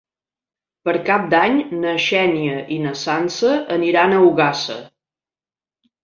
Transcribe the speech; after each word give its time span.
Per 0.87 0.93
Cap 1.09 1.25
d'Any 1.33 1.57
na 1.83 1.91
Xènia 2.05 2.55
i 2.75 2.77
na 2.85 2.93
Sança 3.01 3.51
aniran 3.75 4.15
a 4.15 4.23
Ogassa. 4.31 4.79